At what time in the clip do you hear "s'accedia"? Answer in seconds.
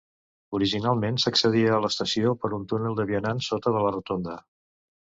1.25-1.75